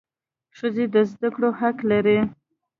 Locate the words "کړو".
1.35-1.49